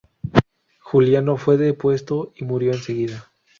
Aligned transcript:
Juliano 0.79 1.37
fue 1.37 1.57
depuesto 1.57 2.33
y 2.35 2.43
murió 2.43 2.71
enseguida. 2.71 3.23